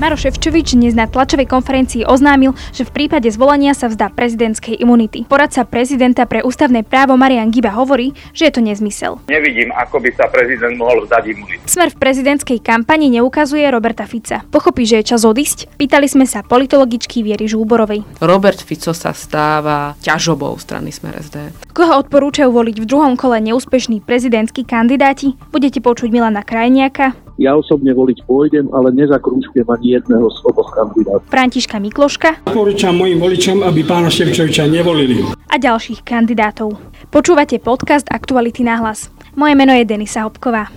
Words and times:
Maro 0.00 0.16
Ševčovič 0.16 0.80
dnes 0.80 0.96
na 0.96 1.04
tlačovej 1.04 1.44
konferencii 1.44 2.08
oznámil, 2.08 2.56
že 2.72 2.88
v 2.88 3.04
prípade 3.04 3.28
zvolenia 3.28 3.76
sa 3.76 3.84
vzdá 3.84 4.08
prezidentskej 4.08 4.80
imunity. 4.80 5.28
Poradca 5.28 5.68
prezidenta 5.68 6.24
pre 6.24 6.40
ústavné 6.40 6.80
právo 6.88 7.20
Marian 7.20 7.52
Giba 7.52 7.68
hovorí, 7.76 8.16
že 8.32 8.48
je 8.48 8.52
to 8.56 8.64
nezmysel. 8.64 9.20
Nevidím, 9.28 9.68
ako 9.76 10.00
by 10.00 10.08
sa 10.16 10.24
prezident 10.32 10.72
mohol 10.80 11.04
vzdať 11.04 11.22
imunity. 11.36 11.60
Smer 11.68 11.92
v 11.92 12.00
prezidentskej 12.00 12.64
kampani 12.64 13.12
neukazuje 13.12 13.68
Roberta 13.68 14.08
Fica. 14.08 14.40
Pochopí, 14.48 14.88
že 14.88 15.04
je 15.04 15.12
čas 15.12 15.20
odísť? 15.20 15.76
Pýtali 15.76 16.08
sme 16.08 16.24
sa 16.24 16.40
politologičky 16.48 17.20
Viery 17.20 17.44
Žúborovej. 17.44 18.24
Robert 18.24 18.64
Fico 18.64 18.96
sa 18.96 19.12
stáva 19.12 20.00
ťažobou 20.00 20.56
strany 20.56 20.96
Smer 20.96 21.20
SD. 21.20 21.52
Koho 21.76 22.00
odporúčajú 22.00 22.48
voliť 22.48 22.80
v 22.80 22.88
druhom 22.88 23.20
kole 23.20 23.36
neúspešní 23.44 24.00
prezidentskí 24.00 24.64
kandidáti? 24.64 25.36
Budete 25.52 25.84
počuť 25.84 26.08
Milana 26.08 26.40
Krajniaka, 26.40 27.12
ja 27.40 27.56
osobne 27.56 27.96
voliť 27.96 28.28
pôjdem, 28.28 28.68
ale 28.68 28.92
nezakrúžkujem 28.92 29.64
ani 29.64 29.96
jedného 29.96 30.28
z 30.28 30.38
oboch 30.44 30.68
kandidátov. 30.76 31.24
Františka 31.32 31.80
Mikloška. 31.80 32.44
Porúčam 32.44 32.92
mojim 32.92 33.16
voličom, 33.16 33.64
aby 33.64 33.80
pána 33.80 34.12
Ševčoviča 34.12 34.68
nevolili. 34.68 35.24
A 35.48 35.56
ďalších 35.56 36.04
kandidátov. 36.04 36.76
Počúvate 37.08 37.56
podcast 37.56 38.04
Aktuality 38.12 38.60
na 38.60 38.84
hlas. 38.84 39.08
Moje 39.32 39.56
meno 39.56 39.72
je 39.72 39.88
Denisa 39.88 40.28
Hopková. 40.28 40.68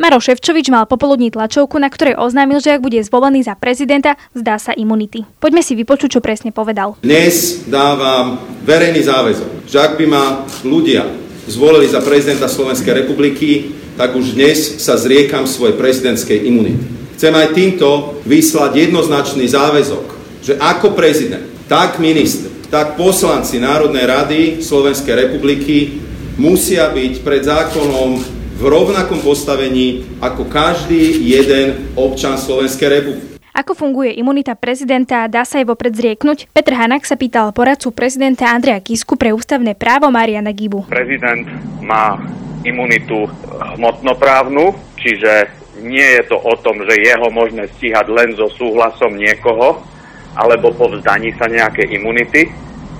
Maro 0.00 0.18
Ševčovič 0.18 0.66
mal 0.72 0.88
popoludní 0.90 1.30
tlačovku, 1.30 1.78
na 1.78 1.86
ktorej 1.86 2.18
oznámil, 2.18 2.58
že 2.58 2.74
ak 2.74 2.82
bude 2.82 2.98
zvolený 3.06 3.46
za 3.46 3.54
prezidenta, 3.54 4.18
zdá 4.34 4.58
sa 4.58 4.74
imunity. 4.74 5.22
Poďme 5.38 5.62
si 5.62 5.78
vypočuť, 5.78 6.18
čo 6.18 6.24
presne 6.24 6.50
povedal. 6.50 6.98
Dnes 7.06 7.68
dávam 7.70 8.34
verejný 8.66 8.98
záväzok, 9.06 9.50
že 9.68 9.78
ak 9.78 10.02
by 10.02 10.06
ma 10.10 10.42
ľudia 10.66 11.21
zvolili 11.46 11.90
za 11.90 12.00
prezidenta 12.00 12.46
Slovenskej 12.48 13.04
republiky, 13.04 13.74
tak 13.98 14.14
už 14.14 14.38
dnes 14.38 14.82
sa 14.82 14.94
zriekam 14.94 15.46
svojej 15.46 15.74
prezidentskej 15.74 16.38
imunity. 16.46 16.84
Chcem 17.18 17.32
aj 17.34 17.54
týmto 17.54 18.18
vyslať 18.26 18.90
jednoznačný 18.90 19.46
záväzok, 19.46 20.06
že 20.42 20.58
ako 20.58 20.94
prezident, 20.94 21.46
tak 21.70 22.02
minister, 22.02 22.50
tak 22.72 22.98
poslanci 22.98 23.60
Národnej 23.62 24.06
rady 24.08 24.40
Slovenskej 24.64 25.28
republiky 25.28 26.02
musia 26.40 26.88
byť 26.90 27.12
pred 27.20 27.42
zákonom 27.44 28.10
v 28.58 28.62
rovnakom 28.64 29.20
postavení 29.20 30.18
ako 30.22 30.48
každý 30.48 31.20
jeden 31.26 31.92
občan 31.98 32.38
Slovenskej 32.40 32.88
republiky. 32.88 33.31
Ako 33.52 33.76
funguje 33.76 34.16
imunita 34.16 34.56
prezidenta, 34.56 35.28
dá 35.28 35.44
sa 35.44 35.60
jej 35.60 35.68
vopred 35.68 35.92
zrieknúť? 35.92 36.48
Petr 36.56 36.72
Hanak 36.72 37.04
sa 37.04 37.20
pýtal 37.20 37.52
poradcu 37.52 37.92
prezidenta 37.92 38.48
Andreja 38.48 38.80
Kisku 38.80 39.20
pre 39.20 39.36
ústavné 39.36 39.76
právo 39.76 40.08
Mariana 40.08 40.56
Gibu. 40.56 40.88
Prezident 40.88 41.44
má 41.84 42.16
imunitu 42.64 43.28
hmotnoprávnu, 43.76 44.72
čiže 44.96 45.52
nie 45.84 46.16
je 46.16 46.32
to 46.32 46.40
o 46.40 46.54
tom, 46.64 46.80
že 46.88 46.96
jeho 46.96 47.28
možné 47.28 47.68
stíhať 47.76 48.08
len 48.08 48.32
so 48.40 48.48
súhlasom 48.56 49.20
niekoho, 49.20 49.84
alebo 50.32 50.72
po 50.72 50.88
vzdaní 50.88 51.36
sa 51.36 51.44
nejaké 51.44 51.92
imunity, 51.92 52.48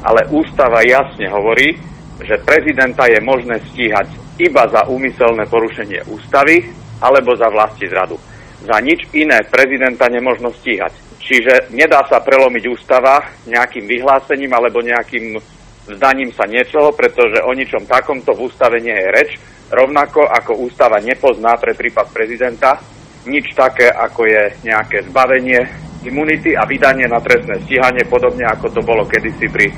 ale 0.04 0.28
ústava 0.36 0.84
jasne 0.84 1.32
hovorí, 1.32 1.80
že 2.20 2.36
prezidenta 2.44 3.08
je 3.08 3.24
možné 3.24 3.56
stíhať 3.72 4.12
iba 4.36 4.68
za 4.68 4.84
úmyselné 4.84 5.48
porušenie 5.48 6.12
ústavy 6.12 6.68
alebo 7.00 7.32
za 7.40 7.48
vlasti 7.48 7.88
zradu 7.88 8.20
za 8.62 8.78
nič 8.78 9.10
iné 9.12 9.42
prezidenta 9.50 10.06
nemožno 10.06 10.54
stíhať. 10.54 10.94
Čiže 11.22 11.74
nedá 11.74 12.02
sa 12.06 12.22
prelomiť 12.22 12.64
ústava 12.70 13.22
nejakým 13.46 13.86
vyhlásením 13.86 14.50
alebo 14.54 14.82
nejakým 14.82 15.38
vzdaním 15.86 16.30
sa 16.34 16.46
niečoho, 16.46 16.94
pretože 16.94 17.42
o 17.42 17.50
ničom 17.54 17.86
takomto 17.90 18.34
v 18.34 18.46
ústave 18.46 18.78
nie 18.78 18.94
je 18.94 19.08
reč, 19.10 19.30
rovnako 19.70 20.26
ako 20.30 20.62
ústava 20.62 21.02
nepozná 21.02 21.58
pre 21.58 21.74
prípad 21.74 22.10
prezidenta 22.14 22.78
nič 23.26 23.54
také, 23.54 23.86
ako 23.86 24.26
je 24.26 24.42
nejaké 24.66 25.06
zbavenie 25.06 25.62
imunity 26.02 26.58
a 26.58 26.66
vydanie 26.66 27.06
na 27.06 27.22
trestné 27.22 27.62
stíhanie, 27.62 28.02
podobne 28.10 28.42
ako 28.50 28.66
to 28.74 28.80
bolo 28.82 29.06
kedysi 29.06 29.46
pri 29.46 29.70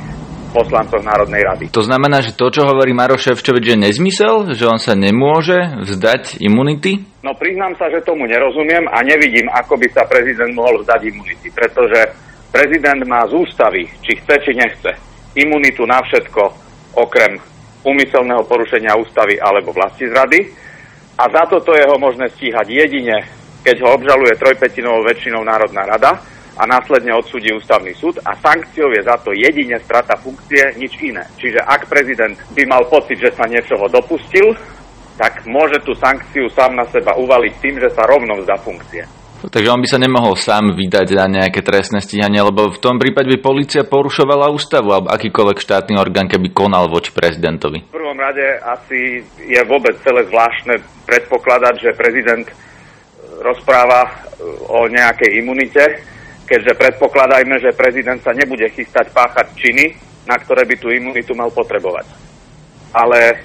poslancov 0.55 1.03
Národnej 1.03 1.43
rady. 1.43 1.65
To 1.75 1.83
znamená, 1.83 2.23
že 2.23 2.39
to, 2.39 2.47
čo 2.55 2.63
hovorí 2.63 2.95
Maro 2.95 3.19
Ševčovič, 3.19 3.75
je 3.75 3.77
nezmysel? 3.91 4.55
Že 4.55 4.65
on 4.71 4.79
sa 4.79 4.95
nemôže 4.95 5.59
vzdať 5.83 6.39
imunity? 6.39 7.03
No 7.27 7.35
priznám 7.35 7.75
sa, 7.75 7.91
že 7.91 8.07
tomu 8.07 8.31
nerozumiem 8.31 8.87
a 8.87 9.03
nevidím, 9.03 9.51
ako 9.51 9.75
by 9.75 9.91
sa 9.91 10.07
prezident 10.07 10.55
mohol 10.55 10.87
vzdať 10.87 11.01
imunity, 11.11 11.51
pretože 11.51 12.15
prezident 12.55 13.03
má 13.11 13.27
z 13.27 13.35
ústavy, 13.35 13.91
či 14.07 14.15
chce, 14.23 14.35
či 14.47 14.53
nechce, 14.55 14.91
imunitu 15.35 15.83
na 15.83 15.99
všetko, 15.99 16.43
okrem 16.95 17.35
úmyselného 17.83 18.47
porušenia 18.47 18.95
ústavy 18.95 19.37
alebo 19.43 19.75
vlasti 19.75 20.07
zrady. 20.07 20.41
A 21.19 21.27
za 21.31 21.47
toto 21.51 21.75
je 21.75 21.83
ho 21.83 21.99
možné 21.99 22.31
stíhať 22.33 22.67
jedine, 22.71 23.27
keď 23.67 23.83
ho 23.83 23.99
obžaluje 23.99 24.39
trojpetinovou 24.39 25.03
väčšinou 25.03 25.43
Národná 25.43 25.83
rada 25.87 26.34
a 26.55 26.63
následne 26.71 27.11
odsúdi 27.15 27.51
ústavný 27.51 27.91
súd 27.99 28.23
a 28.23 28.35
sankciou 28.39 28.95
je 28.95 29.03
za 29.03 29.19
to 29.23 29.35
jedine 29.35 29.75
strata 29.83 30.15
funkcie, 30.19 30.79
nič 30.79 30.95
iné. 31.03 31.27
Čiže 31.35 31.59
ak 31.67 31.91
prezident 31.91 32.39
by 32.55 32.63
mal 32.71 32.87
pocit, 32.87 33.19
že 33.19 33.35
sa 33.35 33.51
niečoho 33.51 33.91
dopustil, 33.91 34.55
tak 35.19 35.47
môže 35.47 35.83
tú 35.83 35.95
sankciu 35.95 36.47
sám 36.51 36.75
na 36.75 36.87
seba 36.91 37.15
uvaliť 37.15 37.53
tým, 37.59 37.77
že 37.79 37.91
sa 37.95 38.07
rovno 38.07 38.39
vzdá 38.43 38.59
funkcie. 38.63 39.07
Takže 39.45 39.69
on 39.69 39.85
by 39.85 39.89
sa 39.93 40.01
nemohol 40.01 40.41
sám 40.41 40.73
vydať 40.73 41.07
za 41.21 41.29
nejaké 41.29 41.61
trestné 41.61 42.01
stíhanie, 42.01 42.41
lebo 42.41 42.73
v 42.73 42.81
tom 42.81 42.97
prípade 42.97 43.29
by 43.29 43.45
policia 43.45 43.85
porušovala 43.85 44.49
ústavu 44.49 44.89
alebo 44.89 45.13
akýkoľvek 45.13 45.59
štátny 45.61 46.01
orgán, 46.01 46.33
keby 46.33 46.49
konal 46.57 46.89
voči 46.89 47.13
prezidentovi. 47.13 47.85
V 47.85 47.93
prvom 47.93 48.17
rade 48.17 48.57
asi 48.65 49.21
je 49.45 49.61
vôbec 49.69 50.01
celé 50.01 50.25
zvláštne 50.33 50.81
predpokladať, 51.05 51.75
že 51.77 51.99
prezident 51.99 52.49
rozpráva 53.45 54.09
o 54.73 54.89
nejakej 54.89 55.45
imunite, 55.45 55.83
keďže 56.45 56.77
predpokladajme, 56.77 57.57
že 57.61 57.77
prezident 57.77 58.21
sa 58.21 58.37
nebude 58.37 58.69
chystať 58.73 59.11
páchať 59.13 59.53
činy, 59.57 59.97
na 60.25 60.37
ktoré 60.41 60.65
by 60.65 60.77
tú 60.81 60.89
imunitu 60.93 61.33
mal 61.37 61.53
potrebovať. 61.53 62.09
Ale 62.95 63.45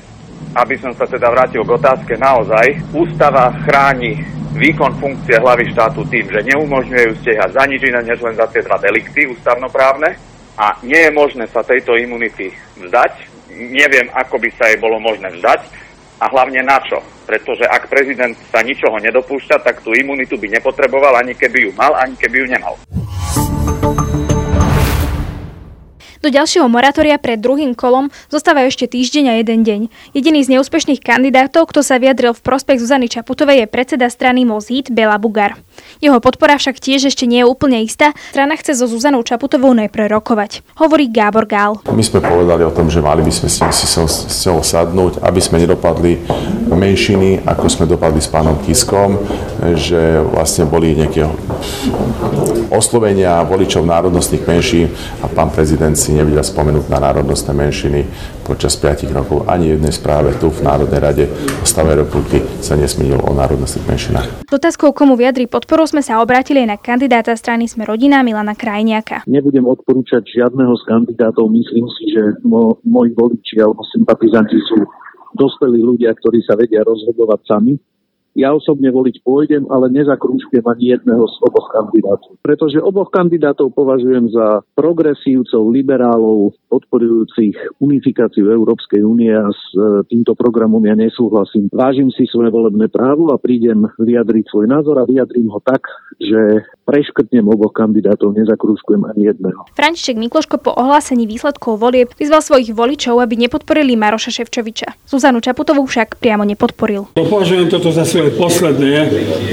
aby 0.56 0.76
som 0.80 0.96
sa 0.96 1.06
teda 1.06 1.30
vrátil 1.30 1.62
k 1.62 1.76
otázke, 1.76 2.14
naozaj 2.16 2.96
ústava 2.96 3.52
chráni 3.68 4.18
výkon 4.56 4.98
funkcie 4.98 5.38
hlavy 5.38 5.70
štátu 5.72 6.02
tým, 6.10 6.26
že 6.26 6.48
neumožňuje 6.54 7.04
ju 7.06 7.14
stiehať 7.22 7.50
za 7.54 7.64
nič 7.70 7.82
iné, 7.86 8.02
než 8.02 8.20
len 8.26 8.34
za 8.34 8.50
tie 8.50 8.66
dva 8.66 8.82
delikty 8.82 9.30
ústavnoprávne 9.30 10.18
a 10.58 10.74
nie 10.82 10.98
je 10.98 11.12
možné 11.14 11.46
sa 11.54 11.62
tejto 11.62 11.94
imunity 11.96 12.50
vzdať. 12.82 13.14
Neviem, 13.54 14.10
ako 14.16 14.42
by 14.42 14.50
sa 14.58 14.72
jej 14.72 14.80
bolo 14.82 14.98
možné 14.98 15.30
vzdať 15.38 15.62
a 16.20 16.26
hlavne 16.34 16.66
na 16.66 16.82
čo. 16.82 17.00
Pretože 17.30 17.62
ak 17.70 17.86
prezident 17.94 18.34
sa 18.50 18.66
ničoho 18.66 18.98
nedopúšťa, 18.98 19.62
tak 19.62 19.86
tú 19.86 19.94
imunitu 19.94 20.34
by 20.34 20.50
nepotreboval 20.50 21.14
ani 21.22 21.38
keby 21.38 21.70
ju 21.70 21.72
mal, 21.78 21.94
ani 21.94 22.18
keby 22.18 22.42
ju 22.42 22.48
nemal. 22.50 22.74
Do 26.30 26.38
ďalšieho 26.38 26.70
moratória 26.70 27.18
pred 27.18 27.42
druhým 27.42 27.74
kolom 27.74 28.14
zostáva 28.30 28.62
ešte 28.62 28.86
týždeň 28.86 29.34
a 29.34 29.42
jeden 29.42 29.66
deň. 29.66 29.82
Jediný 30.14 30.46
z 30.46 30.54
neúspešných 30.54 31.02
kandidátov, 31.02 31.74
kto 31.74 31.82
sa 31.82 31.98
vyjadril 31.98 32.38
v 32.38 32.46
prospech 32.46 32.86
Zuzany 32.86 33.10
Čaputovej, 33.10 33.66
je 33.66 33.74
predseda 33.74 34.06
strany 34.14 34.46
Mozít 34.46 34.94
Bela 34.94 35.18
Bugar. 35.18 35.58
Jeho 35.98 36.22
podpora 36.22 36.62
však 36.62 36.78
tiež 36.78 37.10
ešte 37.10 37.26
nie 37.26 37.42
je 37.42 37.50
úplne 37.50 37.82
istá. 37.82 38.14
Strana 38.30 38.62
chce 38.62 38.78
so 38.78 38.86
Zuzanou 38.86 39.26
Čaputovou 39.26 39.74
najprv 39.74 40.06
rokovať. 40.22 40.62
Hovorí 40.78 41.10
Gábor 41.10 41.50
Gál. 41.50 41.82
My 41.90 42.06
sme 42.06 42.22
povedali 42.22 42.62
o 42.62 42.70
tom, 42.78 42.94
že 42.94 43.02
mali 43.02 43.26
by 43.26 43.34
sme 43.34 43.50
si, 43.50 43.66
s 43.90 44.46
ňou 44.46 44.62
sadnúť, 44.62 45.26
aby 45.26 45.42
sme 45.42 45.66
nedopadli 45.66 46.22
menšiny, 46.70 47.42
ako 47.42 47.66
sme 47.74 47.90
dopadli 47.90 48.22
s 48.22 48.30
pánom 48.30 48.54
Kiskom, 48.62 49.18
že 49.74 50.22
vlastne 50.30 50.70
boli 50.70 50.94
nejaké 50.94 51.26
oslovenia 52.70 53.42
voličov 53.46 53.86
národnostných 53.86 54.46
menšín 54.46 54.88
a 55.22 55.30
pán 55.30 55.50
prezident 55.54 55.94
si 55.98 56.14
nevedel 56.14 56.46
spomenúť 56.46 56.86
na 56.88 57.00
národnostné 57.02 57.52
menšiny 57.54 58.02
počas 58.46 58.74
5 58.78 59.10
rokov. 59.14 59.46
Ani 59.46 59.74
jednej 59.74 59.94
správe 59.94 60.34
tu 60.42 60.50
v 60.50 60.66
Národnej 60.66 60.98
rade 60.98 61.26
o 61.62 61.66
stave 61.66 61.94
republiky 61.94 62.42
sa 62.66 62.74
nesmínil 62.74 63.22
o 63.22 63.32
národnostných 63.34 63.86
menšinách. 63.86 64.28
S 64.50 64.54
otázkou, 64.54 64.90
komu 64.90 65.14
vyjadrí 65.14 65.46
podporu, 65.46 65.86
sme 65.86 66.02
sa 66.02 66.18
obrátili 66.18 66.66
na 66.66 66.82
kandidáta 66.82 67.38
strany 67.38 67.70
Sme 67.70 67.86
rodina 67.86 68.26
Milana 68.26 68.58
Krajniaka. 68.58 69.30
Nebudem 69.30 69.70
odporúčať 69.70 70.26
žiadneho 70.26 70.74
z 70.80 70.84
kandidátov. 70.90 71.46
Myslím 71.54 71.86
si, 71.94 72.10
že 72.10 72.42
mo, 72.42 72.82
moji 72.82 73.14
voliči 73.14 73.62
alebo 73.62 73.86
sympatizanti 73.94 74.58
sú 74.66 74.82
dospelí 75.38 75.78
ľudia, 75.86 76.10
ktorí 76.18 76.42
sa 76.42 76.58
vedia 76.58 76.82
rozhodovať 76.82 77.40
sami. 77.46 77.78
Ja 78.40 78.56
osobne 78.56 78.88
voliť 78.88 79.20
pôjdem, 79.28 79.68
ale 79.68 79.92
nezakrúžkujem 79.92 80.64
ani 80.64 80.96
jedného 80.96 81.28
z 81.28 81.36
oboch 81.44 81.68
kandidátov. 81.76 82.40
Pretože 82.40 82.80
oboch 82.80 83.12
kandidátov 83.12 83.76
považujem 83.76 84.32
za 84.32 84.64
progresívcov, 84.80 85.68
liberálov, 85.68 86.56
podporujúcich 86.72 87.84
unifikáciu 87.84 88.48
Európskej 88.48 89.04
únie 89.04 89.36
a 89.36 89.52
s 89.52 89.64
e, 89.76 90.08
týmto 90.08 90.40
programom 90.40 90.80
ja 90.88 90.96
nesúhlasím. 90.96 91.68
Vážim 91.76 92.08
si 92.16 92.24
svoje 92.32 92.48
volebné 92.48 92.88
právo 92.88 93.36
a 93.36 93.42
prídem 93.42 93.84
vyjadriť 94.00 94.48
svoj 94.48 94.72
názor 94.72 95.04
a 95.04 95.10
vyjadrím 95.10 95.52
ho 95.52 95.60
tak, 95.60 95.84
že 96.16 96.64
preškrtnem 96.88 97.44
oboch 97.44 97.76
kandidátov, 97.76 98.34
nezakrúžkujem 98.40 99.04
ani 99.04 99.36
jedného. 99.36 99.68
František 99.76 100.16
Mikloško 100.16 100.64
po 100.64 100.72
ohlásení 100.74 101.28
výsledkov 101.28 101.78
volieb 101.78 102.16
vyzval 102.16 102.40
svojich 102.40 102.72
voličov, 102.72 103.20
aby 103.20 103.36
nepodporili 103.36 104.00
Maroša 104.00 104.32
Ševčoviča. 104.42 104.96
Zuzanu 105.06 105.44
Čaputovú 105.44 105.84
však 105.84 106.18
priamo 106.18 106.48
nepodporil. 106.48 107.12
Považujem 107.14 107.68
toto 107.70 107.92
za 107.94 108.08
svoje 108.08 108.29
posledné 108.34 108.94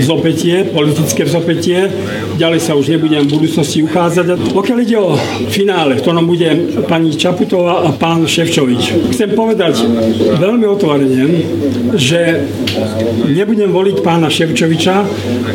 zopetie, 0.01 0.65
politické 0.73 1.29
zopetie. 1.29 1.93
Ďalej 2.41 2.61
sa 2.65 2.73
už 2.73 2.97
nebudem 2.97 3.29
v 3.29 3.37
budúcnosti 3.37 3.85
uchádzať. 3.85 4.57
Pokiaľ 4.57 4.79
ide 4.81 4.97
o 4.97 5.13
finále, 5.53 6.01
v 6.01 6.03
ktorom 6.03 6.25
bude 6.25 6.49
pani 6.89 7.13
Čaputová 7.13 7.85
a 7.85 7.93
pán 7.93 8.25
Ševčovič, 8.25 9.13
chcem 9.13 9.37
povedať 9.37 9.85
veľmi 10.41 10.65
otvorene, 10.65 11.25
že 12.01 12.49
nebudem 13.29 13.69
voliť 13.69 13.97
pána 14.01 14.33
Ševčoviča 14.33 14.97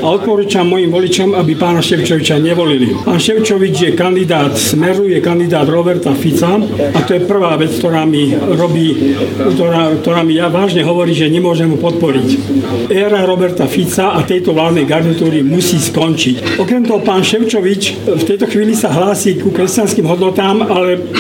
a 0.02 0.06
odporúčam 0.06 0.70
mojim 0.70 0.94
voličom, 0.94 1.34
aby 1.34 1.58
pán 1.58 1.72
pána 1.72 1.88
Ševčoviča 1.88 2.36
nevolili. 2.44 2.92
Pán 3.08 3.16
Ševčovič 3.16 3.76
je 3.80 3.92
kandidát 3.96 4.52
Smeru, 4.60 5.08
je 5.08 5.24
kandidát 5.24 5.64
Roberta 5.64 6.12
Fica 6.12 6.60
a 6.92 7.00
to 7.08 7.16
je 7.16 7.24
prvá 7.24 7.56
vec, 7.56 7.72
ktorá 7.80 8.04
mi 8.04 8.36
robí, 8.36 9.16
ktorá, 9.56 9.96
ktorá 10.04 10.20
mi 10.28 10.36
ja 10.36 10.52
vážne 10.52 10.84
hovorí, 10.84 11.16
že 11.16 11.32
nemôžem 11.32 11.72
mu 11.72 11.80
podporiť. 11.80 12.28
Éra 13.12 13.28
Roberta 13.28 13.68
Fica 13.68 14.16
a 14.16 14.24
tejto 14.24 14.56
vládnej 14.56 14.88
garnitúry 14.88 15.44
musí 15.44 15.76
skončiť. 15.76 16.56
Okrem 16.64 16.88
toho 16.88 17.04
pán 17.04 17.20
Ševčovič 17.20 18.08
v 18.08 18.24
tejto 18.24 18.48
chvíli 18.48 18.72
sa 18.72 18.88
hlási 18.88 19.36
ku 19.36 19.52
kresťanským 19.52 20.08
hodnotám, 20.08 20.64
ale 20.64 21.12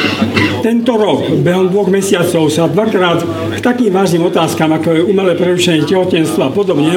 tento 0.64 0.96
rok, 0.96 1.28
behom 1.44 1.68
dvoch 1.68 1.92
mesiacov, 1.92 2.48
sa 2.48 2.72
dvakrát 2.72 3.20
k 3.52 3.60
takým 3.60 3.92
vážnym 3.92 4.24
otázkam, 4.24 4.72
ako 4.72 4.88
je 4.88 5.02
umelé 5.04 5.36
prerušenie 5.36 5.84
tehotenstva 5.84 6.48
a 6.48 6.56
podobne, 6.56 6.96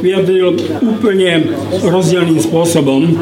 vyjadril 0.00 0.56
úplne 0.88 1.52
rozdielným 1.84 2.40
spôsobom. 2.40 3.12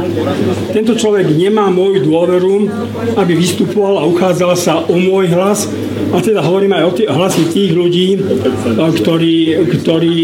Tento 0.70 0.94
človek 0.94 1.34
nemá 1.34 1.66
moju 1.66 2.06
dôveru, 2.06 2.70
aby 3.18 3.34
vystupoval 3.34 3.98
a 3.98 4.06
uchádzal 4.06 4.54
sa 4.54 4.86
o 4.86 4.94
môj 4.94 5.34
hlas. 5.34 5.66
A 6.08 6.24
teda 6.24 6.40
hovorím 6.40 6.72
aj 6.72 6.84
o 6.88 6.92
tých, 6.96 7.08
hlasy 7.08 7.42
tých 7.52 7.72
ľudí, 7.76 8.16
ktorí, 8.74 9.36
ktorí, 9.84 10.14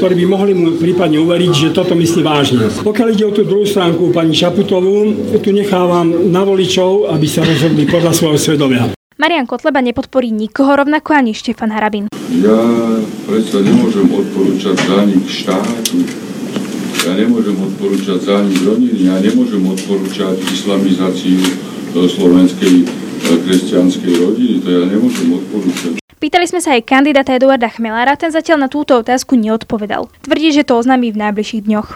ktorí 0.00 0.14
by 0.24 0.26
mohli 0.28 0.52
mu 0.56 0.80
prípadne 0.80 1.20
uveriť, 1.20 1.52
že 1.52 1.68
toto 1.76 1.92
myslí 1.92 2.20
vážne. 2.24 2.72
Pokiaľ 2.80 3.08
ide 3.12 3.24
o 3.28 3.32
tú 3.32 3.44
druhú 3.44 3.68
stránku 3.68 4.08
pani 4.08 4.32
Šaputovú, 4.32 5.12
tu 5.44 5.50
nechávam 5.52 6.32
na 6.32 6.42
voličov, 6.48 7.12
aby 7.12 7.26
sa 7.28 7.44
rozhodli 7.44 7.84
podľa 7.84 8.16
svojho 8.16 8.38
svedomia. 8.40 8.88
Marian 9.18 9.50
Kotleba 9.50 9.82
nepodporí 9.82 10.30
nikoho 10.30 10.78
rovnako 10.78 11.10
ani 11.10 11.34
Štefan 11.34 11.74
Harabin. 11.74 12.06
Ja 12.38 12.60
predsa 13.26 13.58
nemôžem 13.60 14.06
odporúčať 14.06 14.78
zanik 14.78 15.26
štátu, 15.26 16.06
ja 17.02 17.18
nemôžem 17.18 17.58
odporúčať 17.58 18.18
zánik 18.22 18.62
rodiny, 18.62 19.10
ja 19.10 19.18
nemôžem 19.18 19.64
odporúčať 19.66 20.38
islamizáciu 20.54 21.40
e, 21.42 21.52
slovenskej 22.06 22.74
e, 22.86 23.07
kresťanskej 23.36 24.12
rodiny, 24.16 24.54
to 24.64 24.68
ja 24.72 24.82
nemôžem 24.88 25.28
odporúčať. 25.34 25.92
Pýtali 26.18 26.50
sme 26.50 26.58
sa 26.58 26.74
aj 26.74 26.82
kandidáta 26.82 27.36
Eduarda 27.36 27.70
Chmelára, 27.70 28.18
ten 28.18 28.34
zatiaľ 28.34 28.66
na 28.66 28.68
túto 28.72 28.98
otázku 28.98 29.38
neodpovedal. 29.38 30.10
Tvrdí, 30.26 30.50
že 30.50 30.66
to 30.66 30.80
oznámí 30.80 31.14
v 31.14 31.20
najbližších 31.20 31.62
dňoch. 31.68 31.88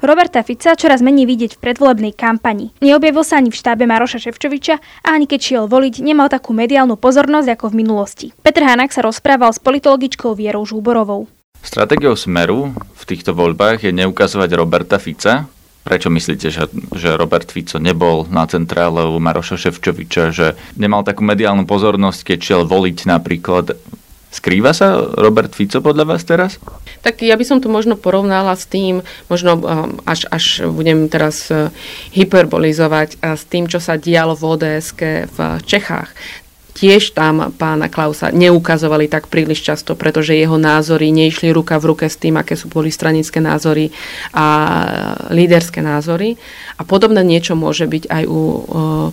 Roberta 0.00 0.40
Fica 0.40 0.72
čoraz 0.72 1.04
menej 1.04 1.28
vidieť 1.28 1.60
v 1.60 1.62
predvolebnej 1.62 2.16
kampani. 2.16 2.72
Neobjavil 2.80 3.20
sa 3.20 3.36
ani 3.36 3.52
v 3.52 3.60
štábe 3.60 3.84
Maroša 3.84 4.18
Ševčoviča 4.18 4.80
a 4.80 5.08
ani 5.12 5.28
keď 5.28 5.40
šiel 5.44 5.64
voliť, 5.68 6.00
nemal 6.00 6.32
takú 6.32 6.56
mediálnu 6.56 6.96
pozornosť 6.96 7.52
ako 7.52 7.68
v 7.68 7.78
minulosti. 7.84 8.26
Petr 8.40 8.64
Hanak 8.64 8.96
sa 8.96 9.04
rozprával 9.04 9.52
s 9.52 9.60
politologičkou 9.60 10.32
Vierou 10.32 10.64
Žúborovou. 10.64 11.28
Stratégiou 11.60 12.16
Smeru 12.16 12.72
v 12.72 13.02
týchto 13.04 13.36
voľbách 13.36 13.84
je 13.84 13.92
neukazovať 13.92 14.50
Roberta 14.56 14.96
Fica. 14.96 15.44
Prečo 15.80 16.12
myslíte, 16.12 16.52
že, 16.52 16.68
že 16.92 17.16
Robert 17.16 17.48
Fico 17.48 17.80
nebol 17.80 18.28
na 18.28 18.44
centrále 18.44 19.08
u 19.08 19.16
Maroša 19.16 19.56
Ševčoviča, 19.56 20.28
že 20.28 20.52
nemal 20.76 21.00
takú 21.02 21.24
mediálnu 21.24 21.64
pozornosť, 21.64 22.20
keď 22.34 22.38
šiel 22.38 22.62
voliť 22.68 22.98
napríklad 23.08 23.80
Skrýva 24.30 24.70
sa 24.70 24.94
Robert 25.18 25.50
Fico 25.58 25.82
podľa 25.82 26.06
vás 26.06 26.22
teraz? 26.22 26.62
Tak 27.02 27.18
ja 27.26 27.34
by 27.34 27.42
som 27.42 27.58
to 27.58 27.66
možno 27.66 27.98
porovnala 27.98 28.54
s 28.54 28.62
tým, 28.70 29.02
možno 29.26 29.58
um, 29.58 29.98
až, 30.06 30.30
až 30.30 30.70
budem 30.70 31.10
teraz 31.10 31.50
uh, 31.50 31.74
hyperbolizovať, 32.14 33.18
uh, 33.18 33.34
s 33.34 33.42
tým, 33.50 33.66
čo 33.66 33.82
sa 33.82 33.98
dialo 33.98 34.38
v 34.38 34.42
ods 34.54 34.94
v 35.26 35.38
Čechách 35.66 36.14
tiež 36.72 37.12
tam 37.12 37.50
pána 37.54 37.90
Klausa 37.90 38.30
neukazovali 38.30 39.10
tak 39.10 39.26
príliš 39.26 39.60
často, 39.60 39.98
pretože 39.98 40.38
jeho 40.38 40.56
názory 40.56 41.10
neišli 41.10 41.50
ruka 41.50 41.76
v 41.82 41.94
ruke 41.94 42.06
s 42.06 42.16
tým, 42.16 42.38
aké 42.38 42.54
sú 42.54 42.70
boli 42.70 42.88
stranické 42.88 43.42
názory 43.42 43.90
a 44.32 44.46
líderské 45.28 45.82
názory. 45.82 46.38
A 46.80 46.82
podobné 46.86 47.20
niečo 47.20 47.58
môže 47.58 47.84
byť 47.84 48.04
aj 48.08 48.24
u 48.24 48.32
o, 48.32 48.52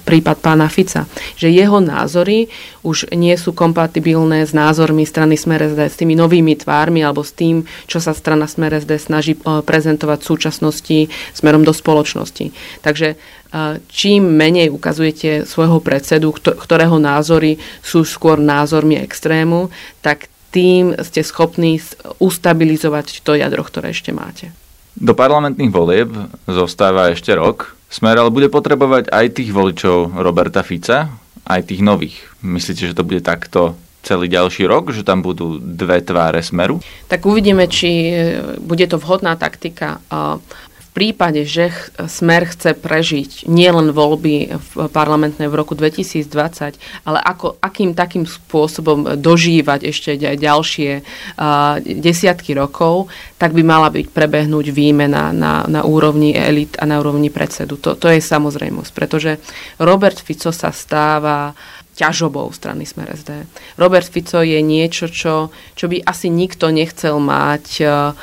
prípad 0.02 0.38
pána 0.40 0.72
Fica, 0.72 1.10
že 1.36 1.52
jeho 1.52 1.84
názory 1.84 2.48
už 2.88 3.12
nie 3.12 3.36
sú 3.36 3.52
kompatibilné 3.52 4.48
s 4.48 4.56
názormi 4.56 5.04
strany 5.04 5.36
Smer 5.36 5.68
SD, 5.68 5.82
s 5.92 6.00
tými 6.00 6.16
novými 6.16 6.56
tvármi 6.56 7.04
alebo 7.04 7.26
s 7.26 7.36
tým, 7.36 7.68
čo 7.90 8.00
sa 8.00 8.16
strana 8.16 8.48
Smer 8.48 8.72
SD 8.80 8.96
snaží 9.02 9.34
prezentovať 9.36 10.24
v 10.24 10.30
súčasnosti 10.30 10.98
smerom 11.36 11.68
do 11.68 11.76
spoločnosti. 11.76 12.56
Takže 12.86 13.20
čím 13.92 14.36
menej 14.36 14.72
ukazujete 14.72 15.48
svojho 15.48 15.80
predsedu, 15.80 16.36
ktorého 16.36 17.00
názory 17.00 17.60
sú 17.82 18.04
skôr 18.04 18.40
názormi 18.40 19.00
extrému, 19.00 19.72
tak 20.04 20.32
tým 20.52 20.96
ste 21.04 21.22
schopní 21.22 21.78
ustabilizovať 22.18 23.22
to 23.22 23.36
jadro, 23.36 23.62
ktoré 23.62 23.92
ešte 23.92 24.16
máte. 24.16 24.50
Do 24.98 25.14
parlamentných 25.14 25.70
volieb 25.70 26.10
zostáva 26.50 27.14
ešte 27.14 27.30
rok. 27.38 27.78
Smer 27.88 28.18
ale 28.18 28.34
bude 28.34 28.50
potrebovať 28.50 29.14
aj 29.14 29.26
tých 29.38 29.54
voličov 29.54 30.18
Roberta 30.18 30.66
Fica, 30.66 31.14
aj 31.48 31.72
tých 31.72 31.86
nových. 31.86 32.18
Myslíte, 32.44 32.92
že 32.92 32.98
to 32.98 33.08
bude 33.08 33.24
takto 33.24 33.78
celý 34.04 34.32
ďalší 34.32 34.64
rok, 34.68 34.96
že 34.96 35.04
tam 35.04 35.20
budú 35.20 35.60
dve 35.60 36.00
tváre 36.00 36.40
Smeru? 36.40 36.80
Tak 37.12 37.28
uvidíme, 37.28 37.68
či 37.68 38.16
bude 38.64 38.88
to 38.88 38.96
vhodná 39.00 39.36
taktika 39.36 40.00
prípade, 40.98 41.46
že 41.46 41.70
Smer 42.10 42.50
chce 42.50 42.74
prežiť 42.74 43.46
nielen 43.46 43.94
voľby 43.94 44.50
v 44.58 44.72
parlamentné 44.90 45.46
v 45.46 45.54
roku 45.54 45.78
2020, 45.78 46.26
ale 47.06 47.20
ako, 47.22 47.62
akým 47.62 47.94
takým 47.94 48.26
spôsobom 48.26 49.14
dožívať 49.14 49.94
ešte 49.94 50.18
aj 50.18 50.42
ďalšie 50.42 50.92
uh, 50.98 51.78
desiatky 51.86 52.58
rokov, 52.58 53.14
tak 53.38 53.54
by 53.54 53.62
mala 53.62 53.94
byť 53.94 54.10
prebehnúť 54.10 54.74
výmena 54.74 55.30
na, 55.30 55.62
na 55.70 55.86
úrovni 55.86 56.34
elit 56.34 56.74
a 56.82 56.90
na 56.90 56.98
úrovni 56.98 57.30
predsedu. 57.30 57.78
To, 57.78 57.94
to 57.94 58.10
je 58.10 58.18
samozrejmosť, 58.18 58.92
pretože 58.98 59.38
Robert 59.78 60.18
Fico 60.18 60.50
sa 60.50 60.74
stáva 60.74 61.54
ťažobou 61.98 62.54
strany 62.54 62.86
Smer 62.86 63.10
SD. 63.10 63.50
Robert 63.82 64.06
Fico 64.06 64.46
je 64.46 64.62
niečo, 64.62 65.10
čo, 65.10 65.50
čo 65.74 65.86
by 65.90 66.06
asi 66.06 66.30
nikto 66.30 66.70
nechcel 66.70 67.18
mať 67.18 67.66
uh, 67.82 68.14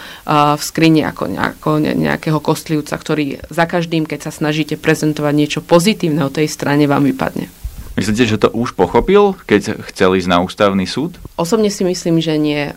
v 0.55 0.63
skrini 0.63 1.03
ako, 1.03 1.35
ako 1.35 1.71
nejakého 1.83 2.39
kostlivca, 2.39 2.95
ktorý 2.95 3.43
za 3.51 3.67
každým, 3.67 4.07
keď 4.07 4.31
sa 4.31 4.33
snažíte 4.33 4.79
prezentovať 4.79 5.35
niečo 5.35 5.61
pozitívne 5.61 6.23
o 6.23 6.31
tej 6.31 6.47
strane, 6.47 6.87
vám 6.87 7.03
vypadne. 7.03 7.51
Myslíte, 7.95 8.27
že 8.27 8.43
to 8.43 8.51
už 8.51 8.75
pochopil, 8.75 9.39
keď 9.47 9.79
chcel 9.91 10.19
ísť 10.19 10.27
na 10.27 10.43
ústavný 10.43 10.83
súd? 10.83 11.15
Osobne 11.39 11.71
si 11.71 11.87
myslím, 11.87 12.19
že 12.19 12.35
nie 12.35 12.75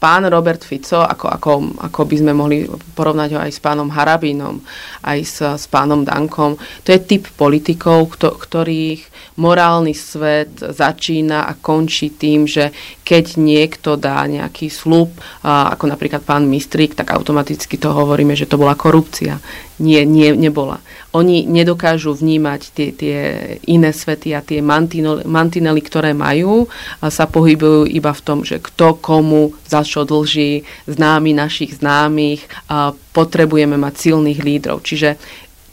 pán 0.00 0.24
Robert 0.24 0.64
Fico, 0.64 1.04
ako, 1.04 1.28
ako, 1.28 1.52
ako 1.92 2.00
by 2.08 2.16
sme 2.16 2.32
mohli 2.32 2.64
porovnať 2.96 3.36
ho 3.36 3.38
aj 3.44 3.52
s 3.52 3.60
pánom 3.60 3.92
Harabínom, 3.92 4.56
aj 5.04 5.18
s, 5.20 5.38
s 5.44 5.68
pánom 5.68 6.00
Dankom, 6.00 6.56
to 6.80 6.88
je 6.96 7.04
typ 7.04 7.28
politikov, 7.36 8.16
kto, 8.16 8.40
ktorých 8.40 9.36
morálny 9.36 9.92
svet 9.92 10.56
začína 10.56 11.44
a 11.44 11.52
končí 11.60 12.16
tým, 12.16 12.48
že 12.48 12.72
keď 13.10 13.34
niekto 13.42 13.98
dá 13.98 14.22
nejaký 14.30 14.70
slub, 14.70 15.10
ako 15.42 15.90
napríklad 15.90 16.22
pán 16.22 16.46
Mistrík, 16.46 16.94
tak 16.94 17.10
automaticky 17.10 17.74
to 17.74 17.90
hovoríme, 17.90 18.38
že 18.38 18.46
to 18.46 18.54
bola 18.54 18.78
korupcia. 18.78 19.42
Nie, 19.82 20.06
nie, 20.06 20.30
nebola 20.38 20.78
oni 21.10 21.42
nedokážu 21.42 22.14
vnímať 22.14 22.60
tie, 22.70 22.88
tie 22.94 23.18
iné 23.66 23.90
svety 23.90 24.30
a 24.30 24.44
tie 24.46 24.62
mantinely, 24.62 25.82
ktoré 25.82 26.14
majú, 26.14 26.70
a 27.02 27.10
sa 27.10 27.26
pohybujú 27.26 27.90
iba 27.90 28.14
v 28.14 28.22
tom, 28.22 28.46
že 28.46 28.62
kto 28.62 28.94
komu 29.02 29.50
za 29.66 29.82
čo 29.82 30.06
dlží, 30.06 30.62
známy 30.86 31.34
našich 31.34 31.82
známych, 31.82 32.46
a 32.70 32.94
potrebujeme 32.94 33.74
mať 33.74 33.94
silných 33.98 34.38
lídrov. 34.38 34.86
Čiže 34.86 35.18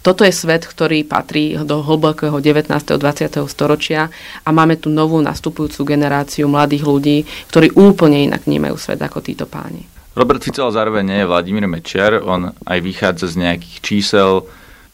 toto 0.08 0.24
je 0.24 0.32
svet, 0.32 0.64
ktorý 0.64 1.04
patrí 1.04 1.60
do 1.68 1.84
hlbokého 1.84 2.40
19. 2.40 2.72
20. 2.72 3.44
storočia 3.52 4.08
a 4.48 4.50
máme 4.56 4.80
tu 4.80 4.88
novú 4.88 5.20
nastupujúcu 5.20 5.84
generáciu 5.84 6.48
mladých 6.48 6.88
ľudí, 6.88 7.18
ktorí 7.52 7.76
úplne 7.76 8.32
inak 8.32 8.48
vnímajú 8.48 8.80
svet 8.80 9.04
ako 9.04 9.20
títo 9.20 9.44
páni. 9.44 9.84
Robert 10.16 10.40
Fico 10.40 10.72
zároveň 10.72 11.04
nie 11.04 11.20
je 11.20 11.28
Vladimír 11.28 11.68
Mečiar, 11.68 12.24
on 12.24 12.56
aj 12.56 12.80
vychádza 12.80 13.36
z 13.36 13.36
nejakých 13.44 13.78
čísel, 13.84 14.48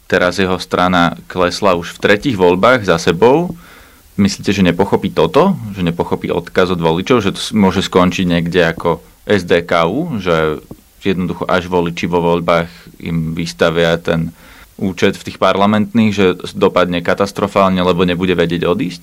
teraz 0.10 0.41
jeho 0.41 0.58
strana 0.58 1.13
klesla 1.29 1.77
už 1.77 1.93
v 1.93 2.01
tretich 2.01 2.34
voľbách 2.34 2.82
za 2.82 2.98
sebou. 2.98 3.53
Myslíte, 4.17 4.50
že 4.50 4.65
nepochopí 4.65 5.13
toto? 5.13 5.53
Že 5.77 5.93
nepochopí 5.93 6.34
odkaz 6.34 6.74
od 6.74 6.82
voličov? 6.82 7.22
Že 7.22 7.38
to 7.38 7.41
môže 7.53 7.86
skončiť 7.86 8.25
niekde 8.25 8.65
ako 8.65 8.98
SDKU? 9.29 10.17
Že 10.17 10.65
jednoducho 11.05 11.46
až 11.46 11.70
voliči 11.70 12.10
vo 12.10 12.17
voľbách 12.17 12.70
im 12.98 13.38
vystavia 13.38 13.93
ten 14.01 14.34
účet 14.77 15.17
v 15.17 15.25
tých 15.31 15.37
parlamentných, 15.37 16.11
že 16.13 16.25
dopadne 16.57 17.05
katastrofálne, 17.05 17.79
lebo 17.81 18.05
nebude 18.05 18.33
vedieť 18.33 18.65
odísť? 18.65 19.01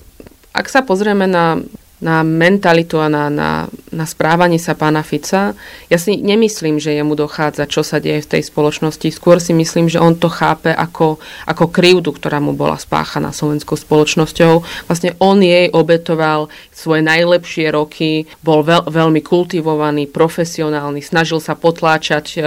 Ak 0.51 0.67
sa 0.67 0.83
pozrieme 0.83 1.31
na 1.31 1.63
na 2.01 2.25
mentalitu 2.25 2.97
a 2.97 3.07
na, 3.07 3.29
na, 3.29 3.69
na 3.93 4.05
správanie 4.09 4.57
sa 4.57 4.73
pána 4.73 5.05
Fica. 5.05 5.53
Ja 5.85 5.97
si 6.01 6.17
nemyslím, 6.17 6.81
že 6.81 6.97
jemu 6.97 7.13
dochádza, 7.13 7.69
čo 7.69 7.85
sa 7.85 8.01
deje 8.01 8.25
v 8.25 8.31
tej 8.37 8.43
spoločnosti. 8.49 9.05
Skôr 9.13 9.37
si 9.37 9.53
myslím, 9.53 9.85
že 9.85 10.01
on 10.01 10.17
to 10.17 10.25
chápe 10.25 10.73
ako, 10.73 11.21
ako 11.45 11.69
krivdu, 11.69 12.09
ktorá 12.09 12.41
mu 12.41 12.57
bola 12.57 12.81
spáchaná 12.81 13.29
slovenskou 13.29 13.77
spoločnosťou. 13.77 14.53
Vlastne 14.89 15.13
on 15.21 15.45
jej 15.45 15.69
obetoval 15.69 16.49
svoje 16.73 17.05
najlepšie 17.05 17.69
roky, 17.69 18.25
bol 18.41 18.65
veľ, 18.65 18.89
veľmi 18.89 19.21
kultivovaný, 19.21 20.09
profesionálny, 20.09 21.05
snažil 21.05 21.37
sa 21.37 21.53
potláčať 21.53 22.25
e, 22.33 22.39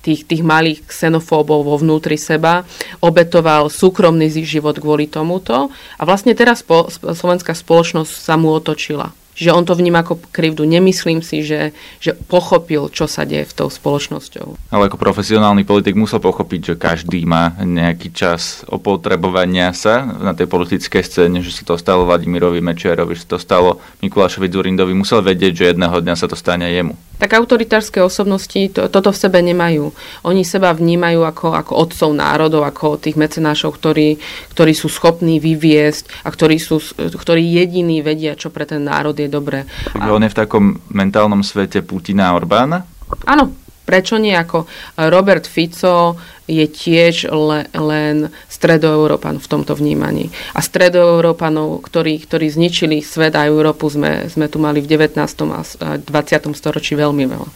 tých, 0.00 0.24
tých 0.24 0.40
malých 0.40 0.88
xenofóbov 0.88 1.68
vo 1.68 1.76
vnútri 1.76 2.16
seba, 2.16 2.64
obetoval 3.04 3.68
súkromný 3.68 4.32
život 4.32 4.78
kvôli 4.78 5.10
tomuto 5.10 5.68
a 5.98 6.02
vlastne 6.06 6.32
teraz 6.32 6.62
po, 6.64 6.88
slovenská 6.88 7.52
spoločnosť 7.52 8.08
sa 8.08 8.38
mu 8.38 8.54
otočila 8.54 9.01
Čiže 9.32 9.54
on 9.56 9.64
to 9.64 9.72
vníma 9.72 10.04
ako 10.04 10.20
krivdu. 10.28 10.68
Nemyslím 10.68 11.24
si, 11.24 11.40
že, 11.40 11.72
že 12.04 12.12
pochopil, 12.12 12.92
čo 12.92 13.08
sa 13.08 13.24
deje 13.24 13.48
v 13.48 13.56
tou 13.64 13.68
spoločnosťou. 13.72 14.68
Ale 14.68 14.92
ako 14.92 15.00
profesionálny 15.00 15.64
politik 15.64 15.96
musel 15.96 16.20
pochopiť, 16.20 16.60
že 16.60 16.74
každý 16.76 17.24
má 17.24 17.56
nejaký 17.56 18.12
čas 18.12 18.60
opotrebovania 18.68 19.72
sa 19.72 20.04
na 20.04 20.36
tej 20.36 20.48
politickej 20.52 21.02
scéne, 21.02 21.40
že 21.40 21.52
sa 21.52 21.64
to 21.64 21.80
stalo 21.80 22.04
Vladimirovi 22.04 22.60
Mečiarovi, 22.60 23.16
že 23.16 23.24
sa 23.24 23.36
to 23.36 23.38
stalo 23.40 23.80
Mikulášovi 24.04 24.52
Zurindovi. 24.52 24.92
Musel 24.92 25.24
vedieť, 25.24 25.52
že 25.56 25.64
jedného 25.72 25.96
dňa 26.04 26.14
sa 26.14 26.28
to 26.28 26.36
stane 26.36 26.68
jemu 26.68 26.92
tak 27.22 27.38
autoritárske 27.38 28.02
osobnosti 28.02 28.66
to, 28.74 28.90
toto 28.90 29.14
v 29.14 29.20
sebe 29.22 29.38
nemajú. 29.38 29.94
Oni 30.26 30.42
seba 30.42 30.74
vnímajú 30.74 31.22
ako, 31.22 31.54
ako 31.54 31.72
otcov 31.78 32.10
národov, 32.10 32.66
ako 32.66 32.98
tých 32.98 33.14
mecenášov, 33.14 33.78
ktorí, 33.78 34.18
ktorí 34.50 34.74
sú 34.74 34.90
schopní 34.90 35.38
vyviesť 35.38 36.26
a 36.26 36.34
ktorí, 36.34 36.58
sú, 36.58 36.82
ktorí 36.98 37.46
jediní 37.62 38.02
vedia, 38.02 38.34
čo 38.34 38.50
pre 38.50 38.66
ten 38.66 38.82
národ 38.82 39.14
je 39.14 39.30
dobré. 39.30 39.70
Takže 39.94 40.10
on 40.10 40.26
je 40.26 40.34
v 40.34 40.38
takom 40.42 40.64
mentálnom 40.90 41.46
svete 41.46 41.86
Putina 41.86 42.34
a 42.34 42.42
Orbána? 42.42 42.90
Áno, 43.22 43.54
Prečo 43.92 44.16
nie? 44.16 44.32
Ako 44.32 44.64
Robert 45.12 45.44
Fico 45.44 46.16
je 46.48 46.64
tiež 46.64 47.28
le, 47.28 47.68
len 47.76 48.32
stredoeurópan 48.48 49.36
v 49.36 49.46
tomto 49.52 49.76
vnímaní. 49.76 50.32
A 50.56 50.64
stredoeurópanov, 50.64 51.84
ktorí, 51.84 52.16
ktorí 52.24 52.48
zničili 52.48 53.04
svet 53.04 53.36
a 53.36 53.44
Európu, 53.44 53.92
sme, 53.92 54.32
sme 54.32 54.48
tu 54.48 54.56
mali 54.56 54.80
v 54.80 54.88
19. 54.96 55.20
a 55.52 55.60
20. 56.00 56.08
storočí 56.56 56.96
veľmi 56.96 57.28
veľa. 57.28 57.48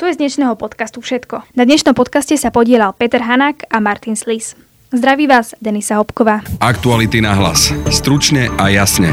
To 0.00 0.08
je 0.08 0.16
z 0.16 0.20
dnešného 0.24 0.56
podcastu 0.56 1.04
všetko. 1.04 1.44
Na 1.52 1.68
dnešnom 1.68 1.92
podcaste 1.92 2.40
sa 2.40 2.48
podielal 2.48 2.96
Peter 2.96 3.20
Hanák 3.20 3.68
a 3.68 3.76
Martin 3.76 4.16
Slis. 4.16 4.56
Zdraví 4.96 5.28
vás, 5.28 5.52
Denisa 5.60 6.00
Hopková. 6.00 6.40
Aktuality 6.56 7.20
na 7.20 7.36
hlas. 7.36 7.68
Stručne 7.92 8.48
a 8.56 8.72
jasne. 8.72 9.12